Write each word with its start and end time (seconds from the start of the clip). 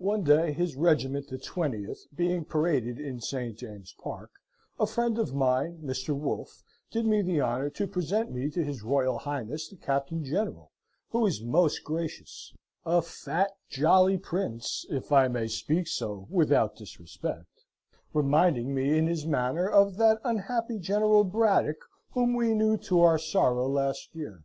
"One 0.00 0.24
day, 0.24 0.50
his 0.52 0.74
regiment 0.74 1.28
the 1.28 1.36
20th 1.38 2.08
being 2.12 2.44
paraded 2.44 2.98
in 2.98 3.20
St. 3.20 3.56
James's 3.56 3.94
Park, 4.02 4.32
a 4.80 4.88
friend 4.88 5.16
of 5.20 5.32
mine, 5.34 5.78
Mr. 5.84 6.18
Wolfe, 6.18 6.64
did 6.90 7.06
me 7.06 7.22
the 7.22 7.40
honour 7.40 7.70
to 7.70 7.86
present 7.86 8.32
me 8.32 8.50
to 8.50 8.64
his 8.64 8.82
Royal 8.82 9.18
Highness 9.18 9.68
the 9.68 9.76
Captain 9.76 10.24
General, 10.24 10.72
who 11.10 11.20
was 11.20 11.44
most 11.44 11.84
gracious; 11.84 12.52
a 12.84 13.02
fat, 13.02 13.52
jolly 13.70 14.18
Prince, 14.18 14.84
if 14.90 15.12
I 15.12 15.28
may 15.28 15.46
speak 15.46 15.86
so 15.86 16.26
without 16.28 16.74
disrespect, 16.74 17.62
reminding 18.12 18.74
me 18.74 18.98
in 18.98 19.06
his 19.06 19.24
manner 19.28 19.68
of 19.68 19.96
that 19.98 20.18
unhappy 20.24 20.80
General 20.80 21.22
Braddock; 21.22 21.78
whom 22.14 22.34
we 22.34 22.52
knew 22.52 22.76
to 22.78 23.00
our 23.02 23.16
sorrow 23.16 23.68
last 23.68 24.12
year. 24.16 24.42